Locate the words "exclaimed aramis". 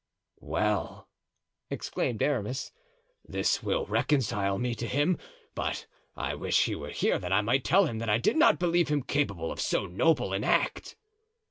1.69-2.71